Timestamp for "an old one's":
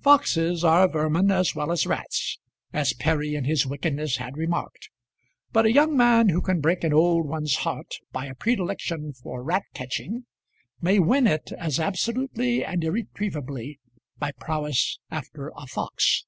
6.82-7.54